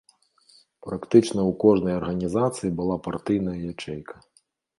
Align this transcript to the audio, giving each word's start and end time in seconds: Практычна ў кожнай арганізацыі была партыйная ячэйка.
Практычна 0.85 1.29
ў 1.33 1.51
кожнай 1.63 1.93
арганізацыі 1.99 2.73
была 2.81 2.95
партыйная 3.05 3.55
ячэйка. 3.75 4.15